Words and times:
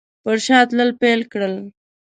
پر 0.23 0.37
شا 0.45 0.59
تلل 0.69 0.89
پیل 1.01 1.21
کړل. 1.31 1.55